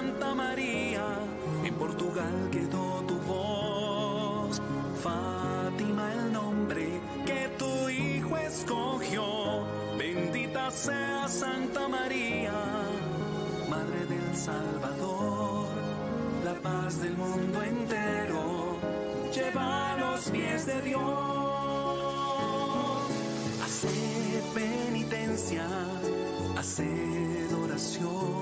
[0.00, 1.04] Santa María,
[1.62, 4.58] en Portugal quedó tu voz.
[5.02, 6.86] Fátima el nombre
[7.26, 9.24] que tu hijo escogió,
[9.98, 12.54] bendita sea Santa María,
[13.68, 15.68] Madre del Salvador,
[16.46, 18.78] la paz del mundo entero,
[19.34, 21.00] lleva los pies de Dios.
[23.62, 25.66] Hace penitencia,
[26.56, 26.88] hace
[27.62, 28.39] oración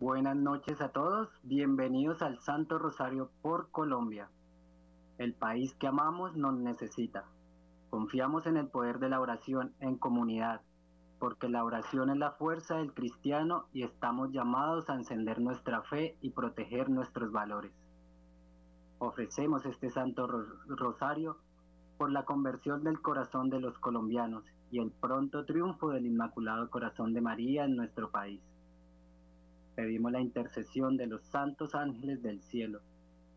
[0.00, 4.30] Buenas noches a todos, bienvenidos al Santo Rosario por Colombia.
[5.18, 7.24] El país que amamos nos necesita.
[7.90, 10.60] Confiamos en el poder de la oración en comunidad,
[11.18, 16.16] porque la oración es la fuerza del cristiano y estamos llamados a encender nuestra fe
[16.20, 17.72] y proteger nuestros valores.
[19.00, 21.38] Ofrecemos este Santo Ro- Rosario
[21.96, 27.14] por la conversión del corazón de los colombianos y el pronto triunfo del Inmaculado Corazón
[27.14, 28.40] de María en nuestro país
[29.78, 32.80] pedimos la intercesión de los santos ángeles del cielo,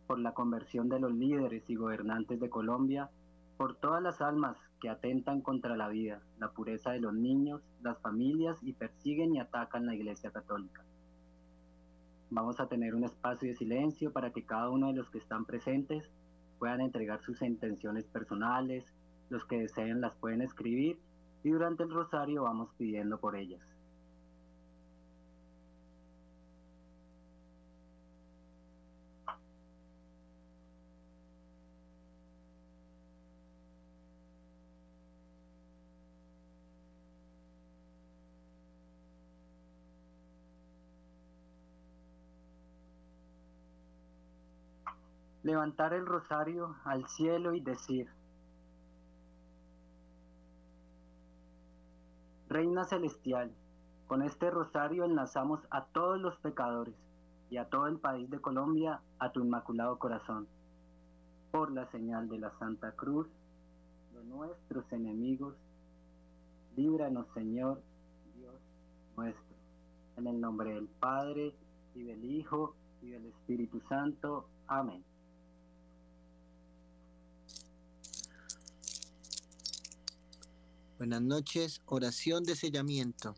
[0.07, 3.11] por la conversión de los líderes y gobernantes de Colombia,
[3.57, 7.99] por todas las almas que atentan contra la vida, la pureza de los niños, las
[7.99, 10.83] familias y persiguen y atacan la Iglesia Católica.
[12.31, 15.45] Vamos a tener un espacio de silencio para que cada uno de los que están
[15.45, 16.09] presentes
[16.57, 18.83] puedan entregar sus intenciones personales,
[19.29, 20.97] los que deseen las pueden escribir
[21.43, 23.61] y durante el rosario vamos pidiendo por ellas.
[45.51, 48.07] Levantar el rosario al cielo y decir,
[52.47, 53.51] Reina Celestial,
[54.07, 56.95] con este rosario enlazamos a todos los pecadores
[57.49, 60.47] y a todo el país de Colombia a tu inmaculado corazón.
[61.51, 63.27] Por la señal de la Santa Cruz,
[64.23, 65.55] nuestros enemigos,
[66.77, 67.81] líbranos Señor,
[68.35, 68.55] Dios
[69.17, 69.55] nuestro,
[70.15, 71.53] en el nombre del Padre
[71.93, 74.47] y del Hijo y del Espíritu Santo.
[74.67, 75.03] Amén.
[81.01, 83.35] Buenas noches, oración de sellamiento.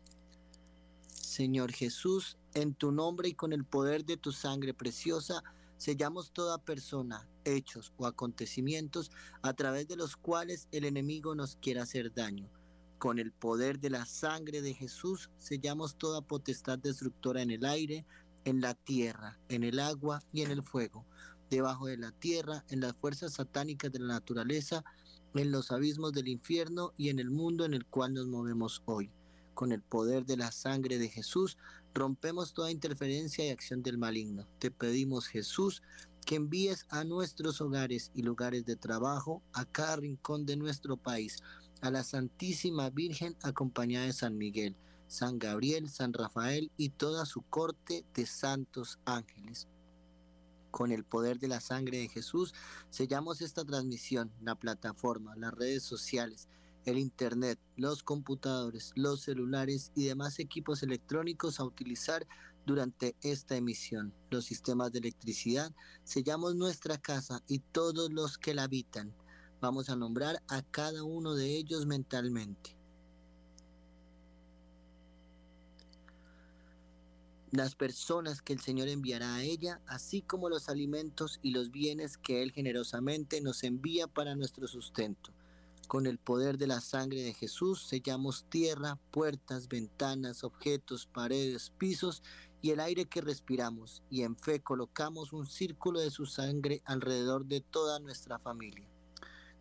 [1.08, 5.42] Señor Jesús, en tu nombre y con el poder de tu sangre preciosa,
[5.78, 9.10] sellamos toda persona, hechos o acontecimientos
[9.40, 12.50] a través de los cuales el enemigo nos quiera hacer daño.
[12.98, 18.04] Con el poder de la sangre de Jesús, sellamos toda potestad destructora en el aire,
[18.44, 21.06] en la tierra, en el agua y en el fuego,
[21.48, 24.84] debajo de la tierra, en las fuerzas satánicas de la naturaleza,
[25.34, 29.10] en los abismos del infierno y en el mundo en el cual nos movemos hoy.
[29.54, 31.58] Con el poder de la sangre de Jesús,
[31.92, 34.46] rompemos toda interferencia y acción del maligno.
[34.58, 35.82] Te pedimos, Jesús,
[36.24, 41.42] que envíes a nuestros hogares y lugares de trabajo, a cada rincón de nuestro país,
[41.80, 44.76] a la Santísima Virgen acompañada de San Miguel,
[45.06, 49.68] San Gabriel, San Rafael y toda su corte de santos ángeles
[50.74, 52.52] con el poder de la sangre de Jesús,
[52.90, 56.48] sellamos esta transmisión, la plataforma, las redes sociales,
[56.84, 62.26] el Internet, los computadores, los celulares y demás equipos electrónicos a utilizar
[62.66, 64.12] durante esta emisión.
[64.30, 65.72] Los sistemas de electricidad,
[66.02, 69.14] sellamos nuestra casa y todos los que la habitan.
[69.60, 72.76] Vamos a nombrar a cada uno de ellos mentalmente.
[77.56, 82.18] Las personas que el Señor enviará a ella, así como los alimentos y los bienes
[82.18, 85.32] que Él generosamente nos envía para nuestro sustento.
[85.86, 92.22] Con el poder de la sangre de Jesús sellamos tierra, puertas, ventanas, objetos, paredes, pisos
[92.60, 97.46] y el aire que respiramos, y en fe colocamos un círculo de su sangre alrededor
[97.46, 98.88] de toda nuestra familia.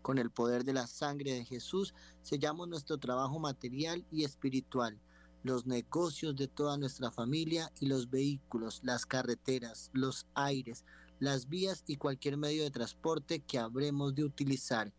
[0.02, 1.94] Con el poder de la sangre de Jesús
[2.24, 5.00] sellamos nuestro trabajo material y espiritual,
[5.44, 10.86] los negocios de toda nuestra familia y los vehículos, las carreteras, los aires,
[11.20, 14.94] las vías y cualquier medio de transporte que habremos de utilizar.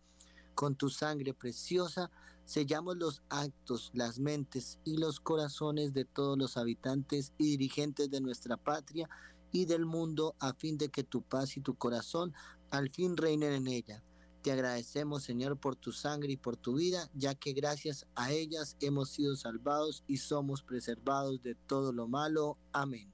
[0.55, 2.11] Con tu sangre preciosa
[2.45, 8.21] sellamos los actos, las mentes y los corazones de todos los habitantes y dirigentes de
[8.21, 9.09] nuestra patria
[9.51, 12.35] y del mundo a fin de que tu paz y tu corazón
[12.71, 14.03] al fin reinen en ella.
[14.45, 18.77] Te agradecemos, Señor, por tu sangre y por tu vida, ya que gracias a ellas
[18.83, 22.59] hemos sido salvados y somos preservados de todo lo malo.
[22.71, 23.11] Amén.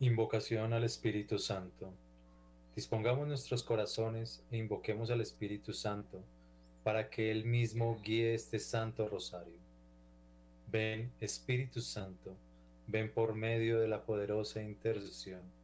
[0.00, 1.94] Invocación al Espíritu Santo.
[2.76, 6.22] Dispongamos nuestros corazones e invoquemos al Espíritu Santo
[6.82, 9.58] para que Él mismo guíe este Santo Rosario.
[10.70, 12.36] Ven, Espíritu Santo,
[12.86, 15.63] ven por medio de la poderosa intercesión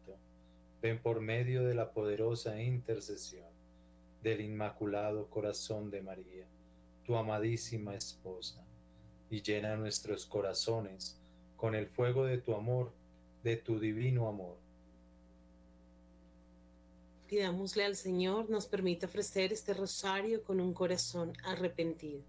[0.81, 3.49] ven por medio de la poderosa intercesión
[4.21, 6.47] del Inmaculado Corazón de María,
[7.05, 8.65] tu amadísima esposa,
[9.29, 11.19] y llena nuestros corazones
[11.55, 12.91] con el fuego de tu amor,
[13.43, 14.57] de tu divino amor
[17.31, 22.25] Pidámosle al Señor nos permita ofrecer este rosario con un corazón arrepentido.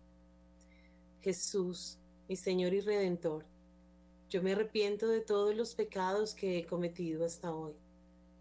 [1.21, 1.99] Jesús,
[2.29, 3.45] mi Señor y Redentor,
[4.31, 7.75] yo me arrepiento de todos los pecados que he cometido hasta hoy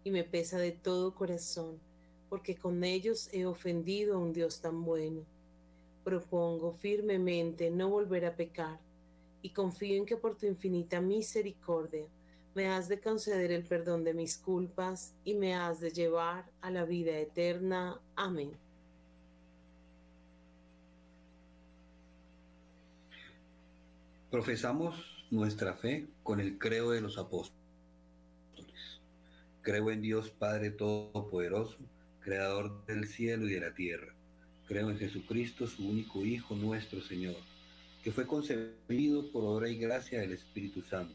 [0.04, 1.78] y me pesa de todo corazón,
[2.28, 5.24] porque con ellos he ofendido a un Dios tan bueno.
[6.04, 8.80] Propongo firmemente no volver a pecar
[9.42, 12.06] y confío en que por tu infinita misericordia
[12.54, 16.70] me has de conceder el perdón de mis culpas y me has de llevar a
[16.70, 18.00] la vida eterna.
[18.14, 18.52] Amén.
[24.30, 27.61] Profesamos nuestra fe con el creo de los apóstoles.
[29.62, 31.78] Creo en Dios Padre Todopoderoso,
[32.20, 34.12] Creador del cielo y de la tierra.
[34.68, 37.36] Creo en Jesucristo, su único Hijo, nuestro Señor,
[38.04, 41.14] que fue concebido por obra y gracia del Espíritu Santo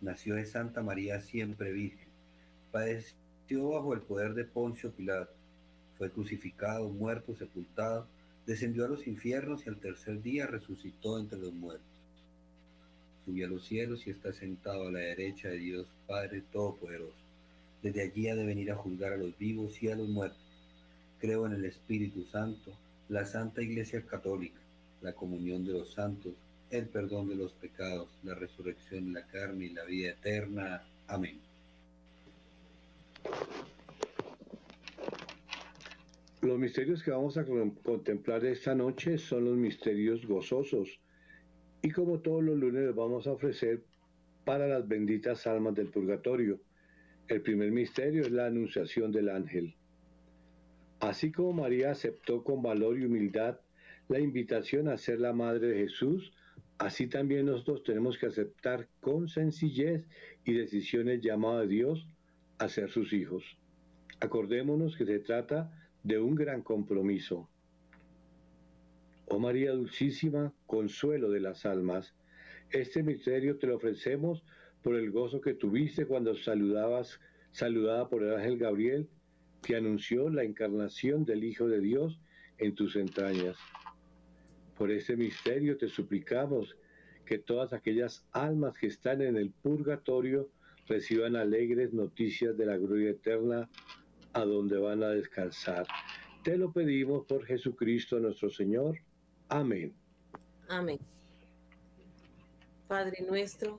[0.00, 2.08] nació de Santa María siempre Virgen,
[2.72, 5.32] padeció bajo el poder de Poncio Pilato,
[5.98, 8.06] fue crucificado, muerto, sepultado,
[8.46, 11.86] descendió a los infiernos y al tercer día resucitó entre los muertos.
[13.26, 17.29] Subió a los cielos y está sentado a la derecha de Dios Padre Todopoderoso.
[17.82, 20.38] Desde allí ha de venir a juzgar a los vivos y a los muertos.
[21.18, 22.72] Creo en el Espíritu Santo,
[23.08, 24.60] la Santa Iglesia Católica,
[25.02, 26.34] la comunión de los santos,
[26.70, 30.82] el perdón de los pecados, la resurrección de la carne y la vida eterna.
[31.08, 31.40] Amén.
[36.42, 37.44] Los misterios que vamos a
[37.82, 40.98] contemplar esta noche son los misterios gozosos
[41.82, 43.82] y como todos los lunes los vamos a ofrecer
[44.44, 46.58] para las benditas almas del purgatorio.
[47.30, 49.74] El primer misterio es la anunciación del ángel.
[50.98, 53.60] Así como María aceptó con valor y humildad
[54.08, 56.32] la invitación a ser la madre de Jesús,
[56.80, 60.02] Así también nosotros tenemos que aceptar con sencillez
[60.46, 62.08] y decisión el llamado de Dios
[62.56, 63.44] a ser sus hijos.
[64.18, 65.70] Acordémonos que se trata
[66.02, 67.50] de un gran compromiso.
[69.26, 72.14] Oh María Dulcísima, consuelo de las almas,
[72.70, 74.42] este misterio te lo ofrecemos
[74.82, 77.20] por el gozo que tuviste cuando saludabas,
[77.52, 79.08] saludada por el ángel Gabriel,
[79.62, 82.20] que anunció la encarnación del Hijo de Dios
[82.58, 83.56] en tus entrañas.
[84.76, 86.76] Por ese misterio te suplicamos
[87.26, 90.48] que todas aquellas almas que están en el purgatorio
[90.86, 93.68] reciban alegres noticias de la gloria eterna
[94.32, 95.86] a donde van a descansar.
[96.42, 98.98] Te lo pedimos por Jesucristo nuestro Señor.
[99.48, 99.94] Amén.
[100.68, 100.98] Amén.
[102.88, 103.78] Padre nuestro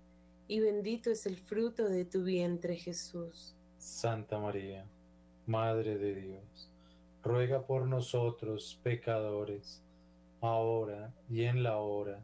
[0.51, 3.55] y bendito es el fruto de tu vientre Jesús.
[3.77, 4.85] Santa María,
[5.45, 6.69] Madre de Dios,
[7.23, 9.81] ruega por nosotros pecadores,
[10.41, 12.21] ahora y en la hora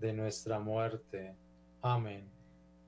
[0.00, 1.34] de nuestra muerte.
[1.80, 2.28] Amén.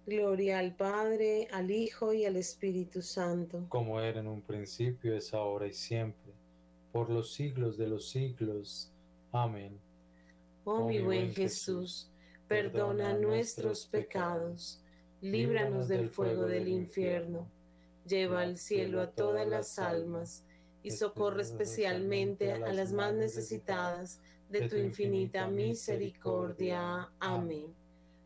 [0.05, 3.65] Gloria al Padre, al Hijo y al Espíritu Santo.
[3.71, 6.35] Como era en un principio, es ahora y siempre,
[6.93, 8.93] por los siglos de los siglos.
[9.33, 9.81] Amén.
[10.65, 12.11] Oh, mi buen Jesús,
[12.49, 14.83] perdona nuestros pecados,
[15.21, 17.49] líbranos del fuego del infierno,
[18.07, 20.45] lleva al cielo a todas las almas
[20.83, 24.21] y socorre especialmente a las más necesitadas
[24.51, 27.09] de tu infinita misericordia.
[27.19, 27.75] Amén.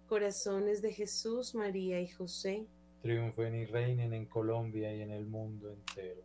[0.08, 2.66] Corazones de Jesús, María y José,
[3.02, 6.22] triunfen y reinen en Colombia y en el mundo entero.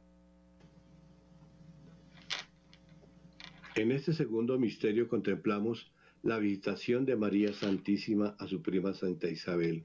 [3.75, 5.92] En este segundo misterio contemplamos
[6.23, 9.83] la visitación de María Santísima a su prima Santa Isabel.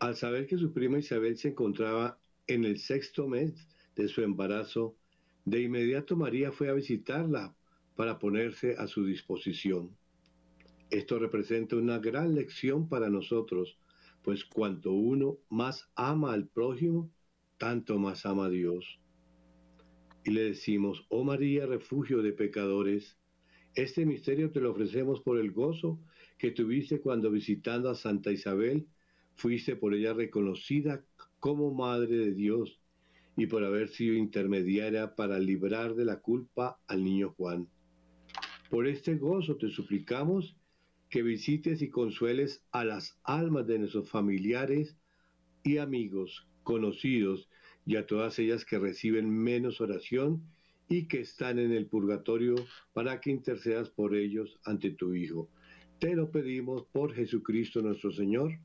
[0.00, 4.96] Al saber que su prima Isabel se encontraba en el sexto mes de su embarazo,
[5.46, 7.56] de inmediato María fue a visitarla
[7.96, 9.96] para ponerse a su disposición.
[10.90, 13.78] Esto representa una gran lección para nosotros,
[14.22, 17.10] pues cuanto uno más ama al prójimo,
[17.56, 19.00] tanto más ama a Dios.
[20.24, 23.17] Y le decimos, oh María, refugio de pecadores,
[23.78, 26.00] este misterio te lo ofrecemos por el gozo
[26.36, 28.88] que tuviste cuando visitando a Santa Isabel,
[29.36, 31.04] fuiste por ella reconocida
[31.38, 32.80] como Madre de Dios
[33.36, 37.68] y por haber sido intermediaria para librar de la culpa al niño Juan.
[38.68, 40.56] Por este gozo te suplicamos
[41.08, 44.96] que visites y consueles a las almas de nuestros familiares
[45.62, 47.48] y amigos, conocidos,
[47.86, 50.42] y a todas ellas que reciben menos oración
[50.88, 52.54] y que están en el purgatorio
[52.92, 55.48] para que intercedas por ellos ante tu Hijo.
[55.98, 58.58] Te lo pedimos por Jesucristo nuestro Señor.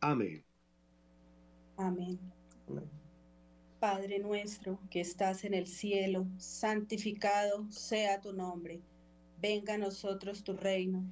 [0.00, 0.42] Amén.
[1.76, 2.18] Amén.
[3.78, 8.80] Padre nuestro que estás en el cielo, santificado sea tu nombre.
[9.40, 11.04] Venga a nosotros tu reino.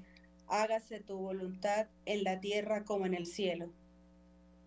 [0.49, 3.71] Hágase tu voluntad en la tierra como en el cielo.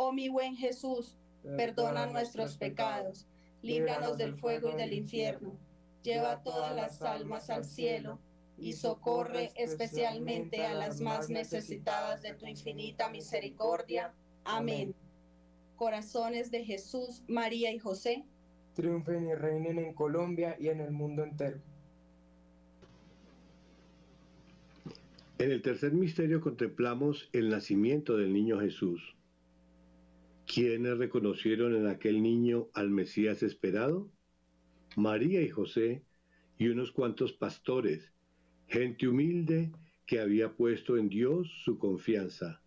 [0.00, 1.16] Oh mi buen Jesús,
[1.56, 3.26] perdona nuestros pecados,
[3.62, 5.58] líbranos del fuego y del infierno,
[6.04, 8.20] lleva todas las almas al cielo
[8.56, 14.14] y socorre especialmente a las más necesitadas de tu infinita misericordia.
[14.44, 14.94] Amén.
[15.74, 18.24] Corazones de Jesús, María y José,
[18.74, 21.58] triunfen y reinen en Colombia y en el mundo entero.
[25.38, 29.17] En el tercer misterio contemplamos el nacimiento del niño Jesús.
[30.48, 34.10] ¿Quiénes reconocieron en aquel niño al Mesías esperado?
[34.96, 36.06] María y José
[36.56, 38.14] y unos cuantos pastores,
[38.66, 39.70] gente humilde
[40.06, 42.62] que había puesto en Dios su confianza.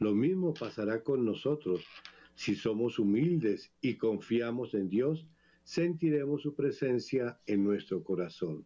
[0.00, 1.84] Lo mismo pasará con nosotros.
[2.34, 5.28] Si somos humildes y confiamos en Dios,
[5.64, 8.64] sentiremos su presencia en nuestro corazón.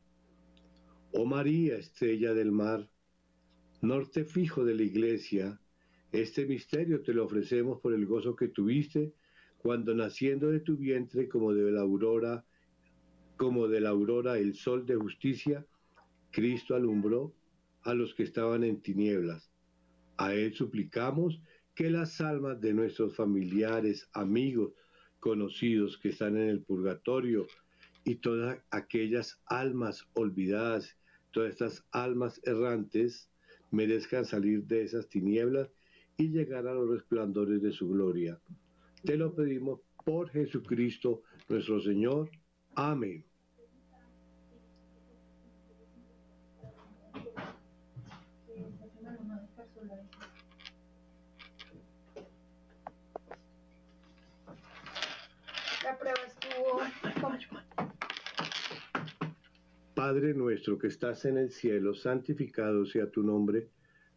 [1.10, 2.88] Oh María, estrella del mar,
[3.82, 5.60] norte fijo de la iglesia,
[6.20, 9.12] este misterio te lo ofrecemos por el gozo que tuviste
[9.58, 12.44] cuando naciendo de tu vientre como de la aurora,
[13.36, 15.66] como de la aurora el sol de justicia,
[16.30, 17.34] Cristo alumbró
[17.82, 19.50] a los que estaban en tinieblas.
[20.16, 21.40] A Él suplicamos
[21.74, 24.72] que las almas de nuestros familiares, amigos,
[25.20, 27.46] conocidos que están en el purgatorio
[28.04, 30.96] y todas aquellas almas olvidadas,
[31.32, 33.28] todas estas almas errantes,
[33.70, 35.68] merezcan salir de esas tinieblas
[36.16, 38.40] y llegar a los resplandores de su gloria.
[39.04, 42.30] Te lo pedimos por Jesucristo nuestro Señor.
[42.74, 43.24] Amén.
[55.84, 56.80] La prueba estuvo...
[59.94, 63.70] Padre nuestro que estás en el cielo, santificado sea tu nombre.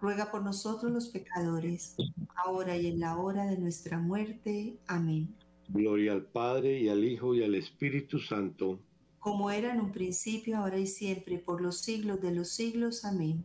[0.00, 1.96] ruega por nosotros los pecadores,
[2.34, 4.78] ahora y en la hora de nuestra muerte.
[4.86, 5.34] Amén.
[5.68, 8.78] Gloria al Padre y al Hijo y al Espíritu Santo.
[9.18, 13.04] Como era en un principio, ahora y siempre, por los siglos de los siglos.
[13.04, 13.44] Amén.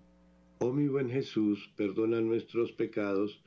[0.60, 3.42] Oh mi buen Jesús, perdona nuestros pecados,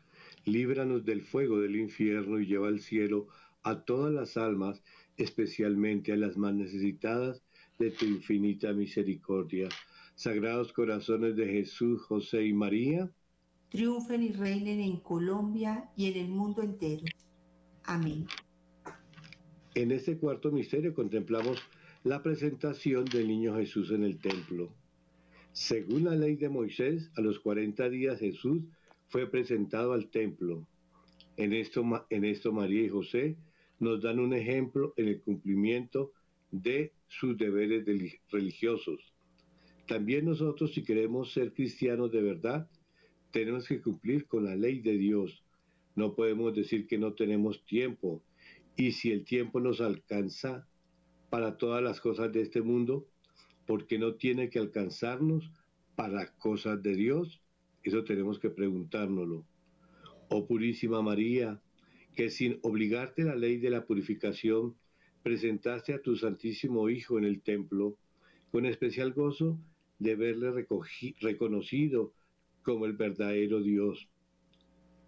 [0.44, 3.28] líbranos del fuego del infierno y lleva al cielo
[3.62, 4.82] a todas las almas,
[5.16, 7.44] especialmente a las más necesitadas
[7.78, 9.68] de tu infinita misericordia.
[10.14, 13.10] Sagrados corazones de Jesús, José y María,
[13.68, 17.04] triunfen y reinen en Colombia y en el mundo entero.
[17.84, 18.26] Amén.
[19.74, 21.60] En este cuarto misterio contemplamos
[22.04, 24.72] la presentación del niño Jesús en el templo.
[25.52, 28.62] Según la ley de Moisés, a los 40 días Jesús
[29.08, 30.66] fue presentado al templo.
[31.36, 33.36] En esto, en esto María y José
[33.80, 36.12] nos dan un ejemplo en el cumplimiento
[36.50, 37.84] de sus deberes
[38.30, 39.13] religiosos.
[39.86, 42.68] También nosotros, si queremos ser cristianos de verdad,
[43.30, 45.44] tenemos que cumplir con la ley de Dios.
[45.94, 48.22] No podemos decir que no tenemos tiempo.
[48.76, 50.66] Y si el tiempo nos alcanza
[51.28, 53.06] para todas las cosas de este mundo,
[53.66, 55.50] ¿por qué no tiene que alcanzarnos
[55.96, 57.42] para cosas de Dios?
[57.82, 59.44] Eso tenemos que preguntárnoslo.
[60.30, 61.60] Oh Purísima María,
[62.16, 64.76] que sin obligarte la ley de la purificación,
[65.22, 67.98] presentaste a tu Santísimo Hijo en el templo,
[68.50, 69.58] con especial gozo
[70.04, 70.50] de verle
[71.20, 72.12] reconocido
[72.62, 74.10] como el verdadero Dios.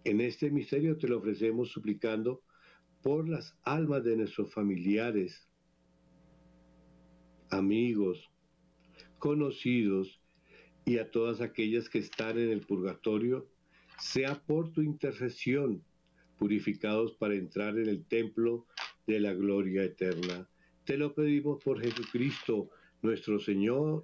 [0.03, 2.41] En este misterio te lo ofrecemos suplicando
[3.03, 5.47] por las almas de nuestros familiares,
[7.51, 8.27] amigos,
[9.19, 10.19] conocidos
[10.83, 13.47] y a todas aquellas que están en el purgatorio,
[13.99, 15.83] sea por tu intercesión,
[16.39, 18.65] purificados para entrar en el templo
[19.05, 20.49] de la gloria eterna.
[20.85, 22.71] Te lo pedimos por Jesucristo,
[23.03, 24.03] nuestro Señor.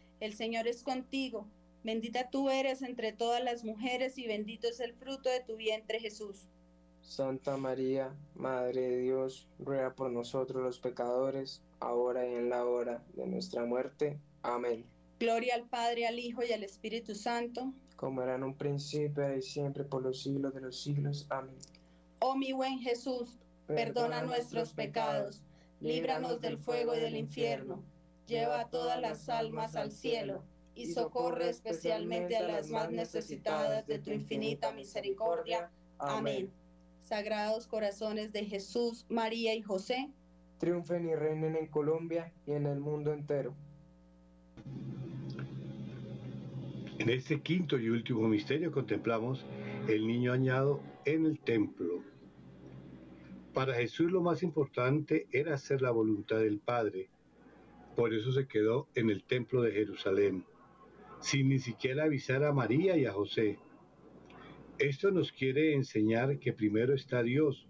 [0.21, 1.47] El Señor es contigo.
[1.83, 5.99] Bendita tú eres entre todas las mujeres y bendito es el fruto de tu vientre
[5.99, 6.47] Jesús.
[7.01, 13.03] Santa María, Madre de Dios, ruega por nosotros los pecadores, ahora y en la hora
[13.15, 14.19] de nuestra muerte.
[14.43, 14.85] Amén.
[15.19, 17.73] Gloria al Padre, al Hijo y al Espíritu Santo.
[17.95, 21.25] Como era en un principio y siempre por los siglos de los siglos.
[21.31, 21.57] Amén.
[22.19, 25.41] Oh mi buen Jesús, perdona nuestros pecados,
[25.79, 27.83] líbranos del fuego y del infierno,
[28.31, 33.99] lleva a todas las almas al cielo y socorre especialmente a las más necesitadas de
[33.99, 35.69] tu infinita misericordia.
[35.99, 36.49] Amén.
[37.01, 40.09] Sagrados corazones de Jesús, María y José,
[40.59, 43.53] triunfen y reinen en Colombia y en el mundo entero.
[46.99, 49.45] En este quinto y último misterio contemplamos
[49.89, 52.01] el niño añado en el templo.
[53.53, 57.09] Para Jesús lo más importante era hacer la voluntad del Padre.
[57.95, 60.45] Por eso se quedó en el templo de Jerusalén,
[61.19, 63.59] sin ni siquiera avisar a María y a José.
[64.79, 67.67] Esto nos quiere enseñar que primero está Dios.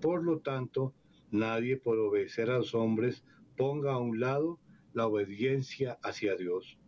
[0.00, 0.94] Por lo tanto,
[1.30, 3.24] nadie por obedecer a los hombres
[3.56, 4.58] ponga a un lado
[4.92, 6.78] la obediencia hacia Dios.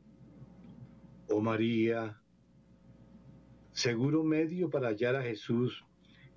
[1.29, 2.21] Oh María,
[3.73, 5.85] seguro medio para hallar a Jesús,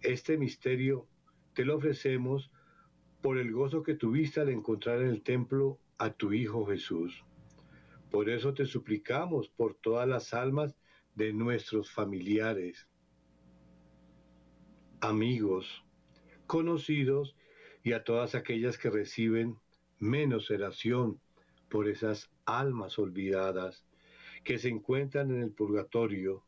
[0.01, 1.07] este misterio
[1.53, 2.51] te lo ofrecemos
[3.21, 7.23] por el gozo que tuviste al encontrar en el templo a tu Hijo Jesús.
[8.09, 10.75] Por eso te suplicamos por todas las almas
[11.13, 12.89] de nuestros familiares,
[14.99, 15.85] amigos,
[16.47, 17.35] conocidos
[17.83, 19.59] y a todas aquellas que reciben
[19.99, 21.21] menos oración
[21.69, 23.85] por esas almas olvidadas
[24.43, 26.43] que se encuentran en el purgatorio,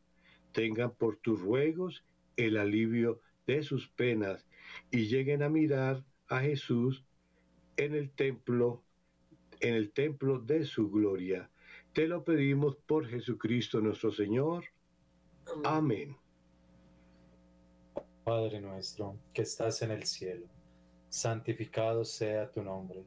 [0.50, 2.04] tengan por tus ruegos
[2.36, 4.48] el alivio de sus penas
[4.90, 7.04] y lleguen a mirar a Jesús
[7.76, 8.83] en el templo,
[9.64, 11.48] en el templo de su gloria.
[11.94, 14.64] Te lo pedimos por Jesucristo nuestro Señor.
[15.64, 16.14] Amén.
[18.24, 20.46] Padre nuestro, que estás en el cielo,
[21.08, 23.04] santificado sea tu nombre.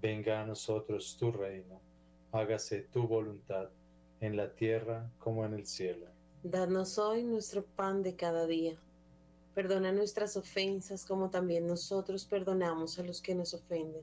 [0.00, 1.80] Venga a nosotros tu reino.
[2.32, 3.68] Hágase tu voluntad
[4.20, 6.06] en la tierra como en el cielo.
[6.42, 8.78] Danos hoy nuestro pan de cada día.
[9.54, 14.02] Perdona nuestras ofensas como también nosotros perdonamos a los que nos ofenden.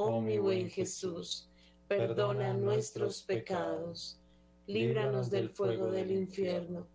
[0.00, 1.48] Oh, mi buen Jesús,
[1.88, 4.20] perdona nuestros pecados,
[4.68, 6.86] líbranos del fuego del infierno,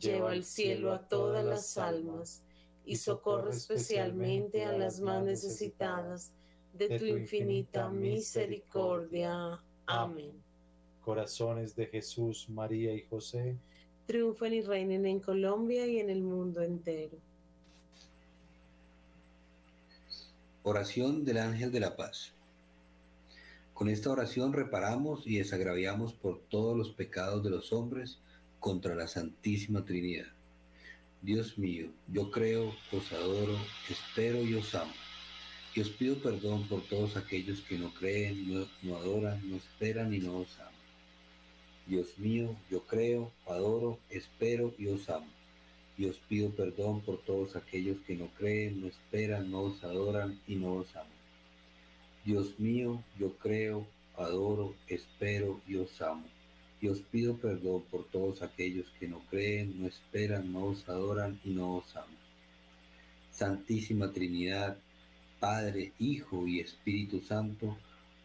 [0.00, 2.42] lleva al cielo a todas las almas
[2.84, 6.32] y socorre especialmente a las más necesitadas
[6.72, 9.62] de tu infinita misericordia.
[9.86, 10.32] Amén.
[11.00, 13.56] Corazones de Jesús, María y José,
[14.04, 17.18] triunfen y reinen en Colombia y en el mundo entero.
[20.64, 22.30] Oración del Ángel de la Paz.
[23.74, 28.18] Con esta oración reparamos y desagraviamos por todos los pecados de los hombres
[28.60, 30.28] contra la Santísima Trinidad.
[31.20, 33.58] Dios mío, yo creo, os adoro,
[33.90, 34.92] espero y os amo.
[35.74, 40.20] Y os pido perdón por todos aquellos que no creen, no, adoran, no esperan y
[40.20, 40.72] no os aman.
[41.88, 45.41] Dios mío, yo creo, adoro, espero y os amo.
[46.02, 50.36] Y os pido perdón por todos aquellos que no creen, no esperan, no os adoran
[50.48, 51.22] y no os aman.
[52.24, 53.86] Dios mío, yo creo,
[54.16, 56.26] adoro, espero y os amo.
[56.80, 61.38] Y os pido perdón por todos aquellos que no creen, no esperan, no os adoran
[61.44, 62.18] y no os aman.
[63.30, 64.76] Santísima Trinidad,
[65.38, 67.76] Padre, Hijo y Espíritu Santo,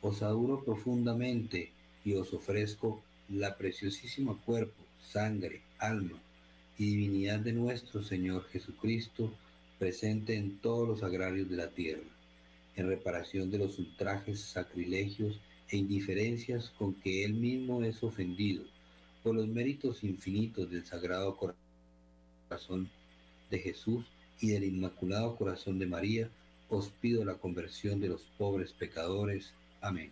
[0.02, 1.70] os adoro profundamente
[2.04, 4.82] y os ofrezco la preciosísima cuerpo,
[5.14, 6.18] sangre, alma
[6.78, 9.34] y divinidad de nuestro Señor Jesucristo,
[9.80, 12.10] presente en todos los agrarios de la tierra,
[12.76, 18.64] en reparación de los ultrajes, sacrilegios e indiferencias con que Él mismo es ofendido,
[19.24, 21.38] por los méritos infinitos del Sagrado
[22.48, 22.90] Corazón
[23.50, 24.06] de Jesús
[24.40, 26.30] y del Inmaculado Corazón de María,
[26.70, 29.52] os pido la conversión de los pobres pecadores.
[29.82, 30.12] Amén.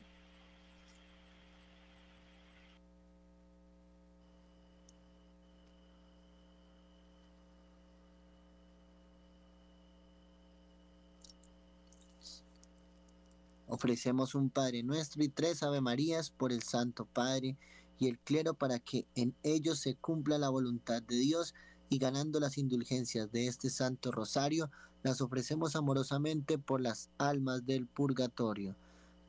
[13.68, 17.58] Ofrecemos un Padre nuestro y tres Ave Marías por el Santo Padre
[17.98, 21.54] y el clero para que en ellos se cumpla la voluntad de Dios
[21.90, 24.70] y ganando las indulgencias de este Santo Rosario,
[25.04, 28.76] las ofrecemos amorosamente por las almas del purgatorio.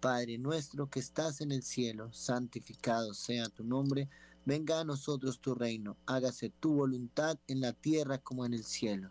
[0.01, 4.09] Padre nuestro que estás en el cielo, santificado sea tu nombre,
[4.45, 9.11] venga a nosotros tu reino, hágase tu voluntad en la tierra como en el cielo.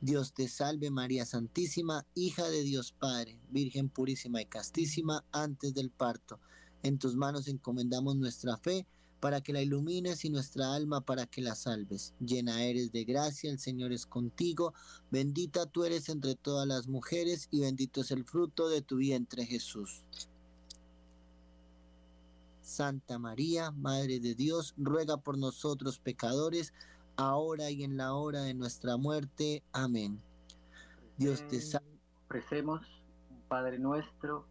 [0.00, 5.90] Dios te salve María Santísima, hija de Dios Padre, Virgen purísima y castísima antes del
[5.90, 6.40] parto.
[6.82, 8.86] En tus manos encomendamos nuestra fe
[9.24, 12.12] para que la ilumines y nuestra alma para que la salves.
[12.20, 14.74] Llena eres de gracia, el Señor es contigo,
[15.10, 19.46] bendita tú eres entre todas las mujeres y bendito es el fruto de tu vientre
[19.46, 20.02] Jesús.
[22.60, 26.74] Santa María, Madre de Dios, ruega por nosotros pecadores,
[27.16, 29.62] ahora y en la hora de nuestra muerte.
[29.72, 30.20] Amén.
[31.16, 31.86] Dios te salve.
[32.26, 32.80] Ofrecemos,
[33.48, 34.46] Padre nuestro,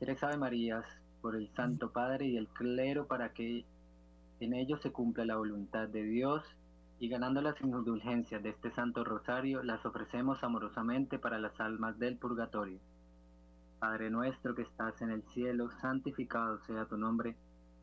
[0.00, 0.84] tres Ave Marías
[1.20, 3.64] por el Santo Padre y el clero para que
[4.40, 6.42] en ellos se cumpla la voluntad de Dios
[6.98, 12.16] y ganando las indulgencias de este Santo Rosario las ofrecemos amorosamente para las almas del
[12.16, 12.78] purgatorio.
[13.78, 17.36] Padre nuestro que estás en el cielo, santificado sea tu nombre,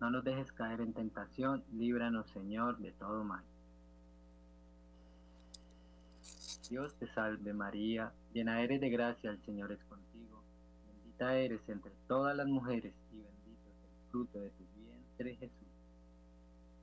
[0.00, 3.44] No nos dejes caer en tentación, líbranos Señor de todo mal.
[6.70, 10.42] Dios te salve María, llena eres de gracia, el Señor es contigo,
[10.86, 15.68] bendita eres entre todas las mujeres y bendito es el fruto de tu vientre Jesús.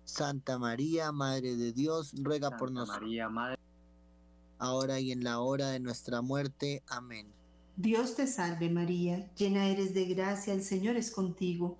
[0.04, 3.58] Santa María, Madre de Dios, ruega Santa por nosotros, María, Madre,
[4.60, 6.84] ahora y en la hora de nuestra muerte.
[6.88, 7.28] Amén.
[7.78, 11.80] Dios te salve María, llena eres de gracia, el Señor es contigo.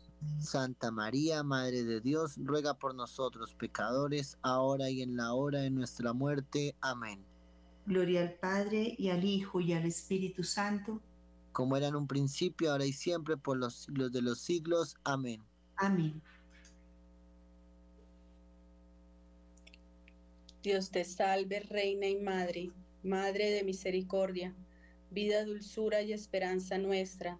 [0.39, 5.69] Santa María, Madre de Dios, ruega por nosotros pecadores, ahora y en la hora de
[5.69, 6.75] nuestra muerte.
[6.81, 7.23] Amén.
[7.85, 11.01] Gloria al Padre y al Hijo y al Espíritu Santo.
[11.51, 14.95] Como era en un principio, ahora y siempre, por los siglos de los siglos.
[15.03, 15.43] Amén.
[15.75, 16.21] Amén.
[20.63, 22.71] Dios te salve, Reina y Madre,
[23.03, 24.53] Madre de misericordia,
[25.09, 27.39] vida, dulzura y esperanza nuestra.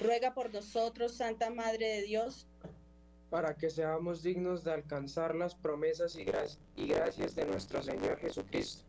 [0.00, 2.46] Ruega por nosotros, Santa Madre de Dios,
[3.28, 8.18] para que seamos dignos de alcanzar las promesas y, gra- y gracias de nuestro Señor
[8.18, 8.82] Jesucristo.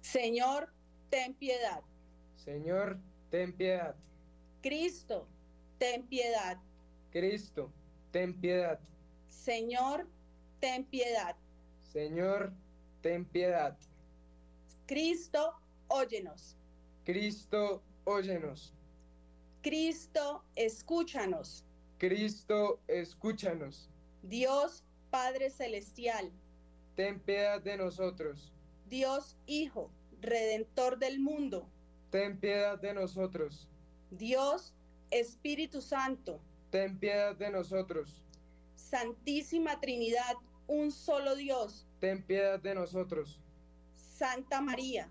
[0.00, 0.72] Señor,
[1.10, 1.82] ten piedad.
[2.36, 2.98] Señor,
[3.30, 3.94] ten piedad.
[4.62, 5.28] Cristo,
[5.78, 6.58] ten piedad.
[7.12, 7.70] Cristo,
[8.10, 8.80] ten piedad.
[9.28, 10.06] Señor,
[10.60, 11.36] ten piedad.
[11.92, 12.52] Señor,
[13.02, 13.76] ten piedad.
[14.86, 15.54] Cristo,
[15.88, 16.56] óyenos.
[17.04, 18.72] Cristo, óyenos.
[19.62, 21.64] Cristo, escúchanos.
[21.98, 23.90] Cristo, escúchanos.
[24.22, 26.30] Dios Padre Celestial,
[26.94, 28.52] Ten piedad de nosotros.
[28.88, 29.90] Dios Hijo,
[30.20, 31.68] Redentor del mundo,
[32.10, 33.68] Ten piedad de nosotros.
[34.10, 34.74] Dios
[35.10, 36.40] Espíritu Santo,
[36.70, 38.22] Ten piedad de nosotros.
[38.76, 40.36] Santísima Trinidad,
[40.68, 43.40] un solo Dios, Ten piedad de nosotros.
[43.94, 45.10] Santa María,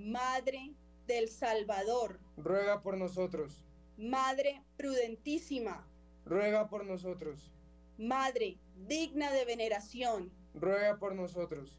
[0.00, 0.72] Madre
[1.06, 3.66] del Salvador, ruega por nosotros.
[3.98, 5.86] Madre prudentísima,
[6.24, 7.52] ruega por nosotros.
[7.98, 8.56] Madre
[8.88, 11.78] digna de veneración, ruega por nosotros.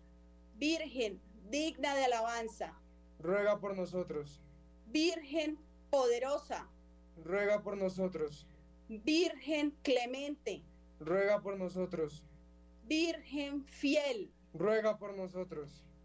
[0.58, 1.20] Virgen
[1.50, 2.80] digna de alabanza,
[3.20, 4.40] ruega por nosotros.
[4.86, 5.58] Virgen
[5.90, 6.70] poderosa,
[7.24, 8.46] ruega por nosotros.
[8.88, 10.62] Virgen clemente,
[11.00, 12.24] ruega por nosotros.
[12.86, 15.84] Virgen fiel, ruega por nosotros.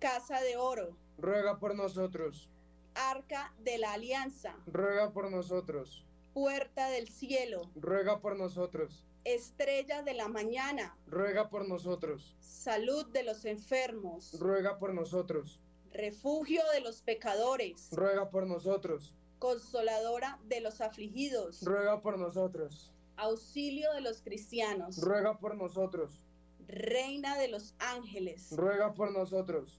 [0.00, 2.48] Casa de oro, ruega por nosotros.
[2.94, 6.06] Arca de la alianza, ruega por nosotros.
[6.32, 9.04] Puerta del cielo, ruega por nosotros.
[9.24, 12.34] Estrella de la mañana, ruega por nosotros.
[12.40, 15.60] Salud de los enfermos, ruega por nosotros.
[15.92, 19.12] Refugio de los pecadores, ruega por nosotros.
[19.38, 22.90] Consoladora de los afligidos, ruega por nosotros.
[23.18, 26.26] Auxilio de los cristianos, ruega por nosotros.
[26.66, 29.78] Reina de los ángeles, ruega por nosotros.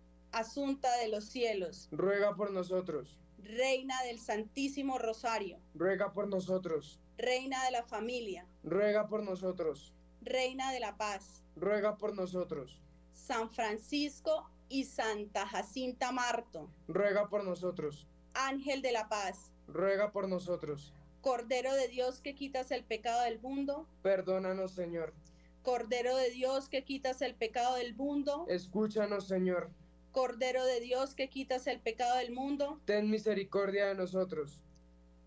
[0.31, 3.17] asunta de los cielos, ruega por nosotros.
[3.43, 6.99] Reina del Santísimo Rosario, ruega por nosotros.
[7.17, 9.93] Reina de la familia, ruega por nosotros.
[10.21, 12.81] Reina de la paz, ruega por nosotros.
[13.13, 18.07] San Francisco y Santa Jacinta Marto, ruega por nosotros.
[18.33, 20.93] Ángel de la paz, ruega por nosotros.
[21.21, 25.13] Cordero de Dios que quitas el pecado del mundo, perdónanos Señor.
[25.61, 29.69] Cordero de Dios que quitas el pecado del mundo, escúchanos Señor.
[30.11, 34.59] Cordero de Dios que quitas el pecado del mundo, ten misericordia de nosotros.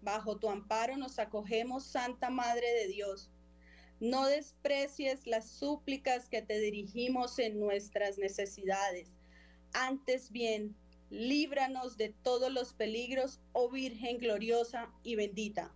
[0.02, 3.30] Bajo tu amparo nos acogemos, Santa Madre de Dios.
[4.00, 9.16] No desprecies las súplicas que te dirigimos en nuestras necesidades.
[9.72, 10.76] Antes bien,
[11.10, 15.72] líbranos de todos los peligros, oh Virgen gloriosa y bendita.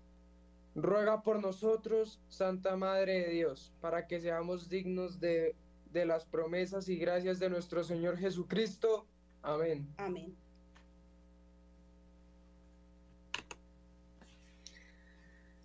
[0.74, 5.56] Ruega por nosotros, Santa Madre de Dios, para que seamos dignos de,
[5.92, 9.06] de las promesas y gracias de nuestro Señor Jesucristo.
[9.42, 9.92] Amén.
[9.96, 10.36] Amén.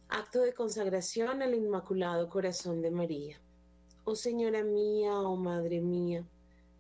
[0.09, 3.41] Acto de consagración al Inmaculado Corazón de María.
[4.03, 6.24] Oh Señora mía, oh Madre mía,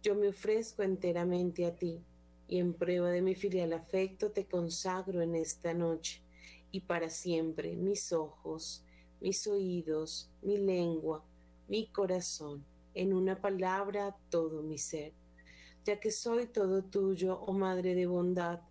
[0.03, 2.03] yo me ofrezco enteramente a ti
[2.47, 6.21] y en prueba de mi filial afecto te consagro en esta noche
[6.69, 8.83] y para siempre mis ojos,
[9.21, 11.23] mis oídos, mi lengua,
[11.67, 15.13] mi corazón, en una palabra todo mi ser.
[15.85, 18.61] Ya que soy todo tuyo, oh Madre de bondad,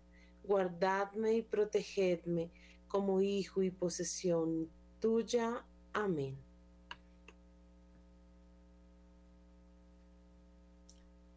[0.43, 2.51] guardadme y protegedme
[2.87, 4.69] como hijo y posesión
[4.99, 5.65] tuya.
[5.93, 6.37] Amén.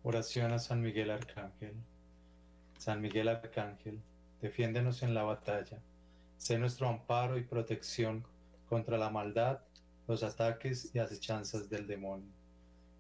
[0.03, 1.75] Oración a San Miguel Arcángel.
[2.79, 4.01] San Miguel Arcángel,
[4.41, 5.81] defiéndenos en la batalla.
[6.39, 8.25] Sé nuestro amparo y protección
[8.69, 9.61] contra la maldad,
[10.07, 12.36] los ataques y acechanzas del demonio.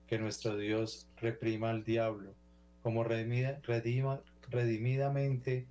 [0.06, 2.34] Que nuestro Dios reprima al diablo,
[2.82, 5.66] como redimida, redima, redimidamente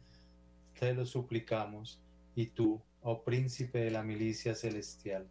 [0.80, 2.00] te lo suplicamos
[2.36, 5.26] y tú, oh príncipe de la milicia celestial,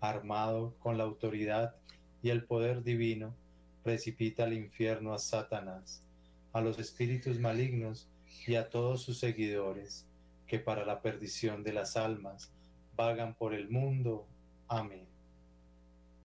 [0.00, 1.76] armado con la autoridad
[2.22, 3.34] y el poder divino,
[3.82, 6.02] precipita al infierno a Satanás,
[6.52, 8.08] a los espíritus malignos
[8.46, 10.06] y a todos sus seguidores,
[10.46, 12.50] que para la perdición de las almas
[12.96, 14.26] vagan por el mundo.
[14.66, 15.17] Amén.